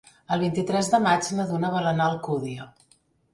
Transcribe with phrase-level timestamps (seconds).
[0.35, 2.67] El vint-i-tres de maig na Duna vol anar a Alcúdia.